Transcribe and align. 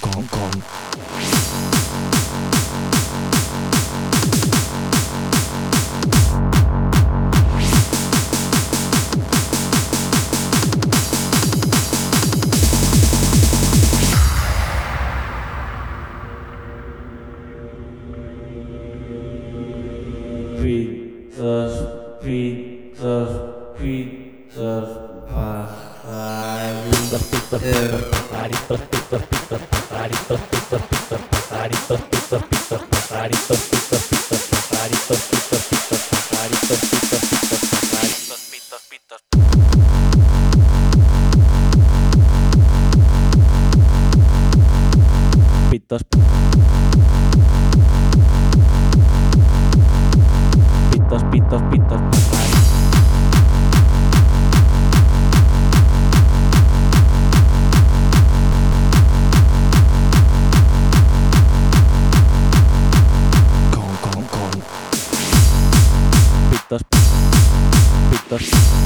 còn 0.00 0.24
còn 0.30 0.50
Peter, 20.62 21.70
Peter, 22.22 23.26
Peter, 23.78 24.06
Peter, 24.58 25.66
Peter, 26.90 27.20
Peter, 27.30 27.60
Peter, 27.60 28.25
Pitos, 28.46 28.80
pitos, 51.30 51.62
pitos, 51.70 52.15
quarta. 68.28 68.85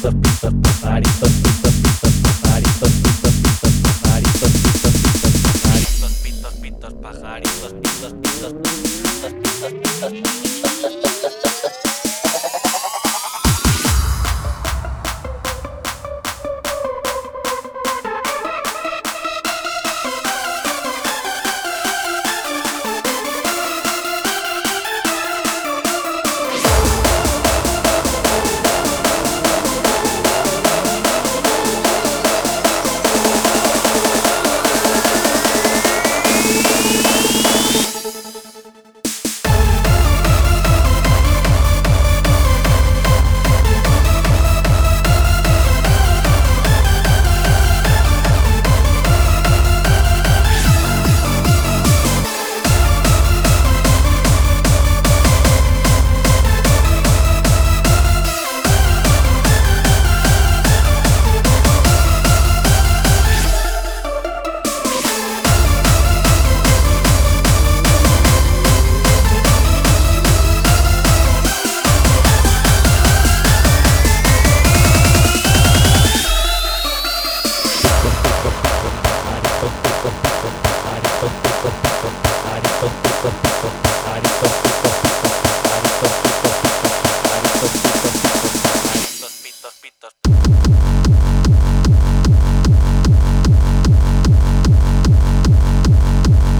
pajaritos, 0.00 0.14
pajaritos, 0.80 1.32
pajaritos, 2.42 2.92
pajaritos, 4.02 4.52
pajaritos, 6.22 6.92
pajaritos, 7.02 7.72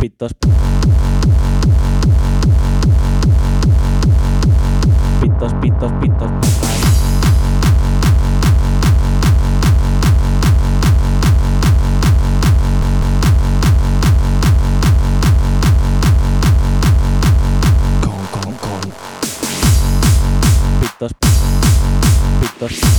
Pitos. 0.00 0.32
Pitos, 5.20 5.52
pitos, 5.60 5.92
pitos. 6.00 6.85
chicos. 22.68 22.95